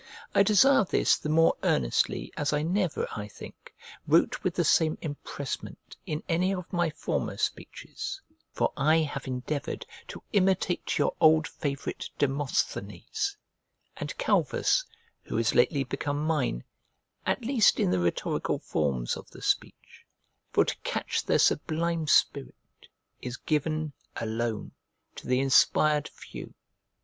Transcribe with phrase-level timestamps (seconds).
[0.33, 3.71] I desire this the more earnestly as I never, I think,
[4.07, 8.19] wrote with the same empressment in any of my former speeches;
[8.51, 13.37] for I have endeavoured to imitate your old favourite Demosthenes
[13.95, 14.83] and Calvus,
[15.25, 16.63] who is lately become mine,
[17.27, 20.03] at least in the rhetorical forms of the speech;
[20.49, 22.87] for to catch their sublime spirit,
[23.21, 24.71] is given, alone,
[25.17, 26.55] to the "inspired few."